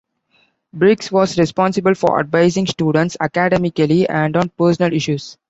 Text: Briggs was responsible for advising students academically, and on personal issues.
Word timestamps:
Briggs 0.73 1.11
was 1.11 1.37
responsible 1.37 1.93
for 1.93 2.19
advising 2.19 2.65
students 2.65 3.15
academically, 3.19 4.09
and 4.09 4.35
on 4.35 4.49
personal 4.49 4.91
issues. 4.91 5.37